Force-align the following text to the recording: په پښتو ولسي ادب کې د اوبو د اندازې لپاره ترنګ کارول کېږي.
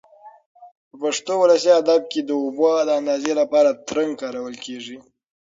په 0.89 0.95
پښتو 1.01 1.33
ولسي 1.39 1.71
ادب 1.81 2.01
کې 2.11 2.21
د 2.23 2.29
اوبو 2.43 2.69
د 2.85 2.89
اندازې 2.99 3.31
لپاره 3.41 3.69
ترنګ 3.87 4.11
کارول 4.21 4.55
کېږي. 4.65 4.97